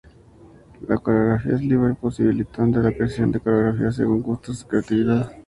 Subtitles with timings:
[0.87, 5.31] La coreografía es libre, posibilitando la creación de coreografías según gustos y creatividad.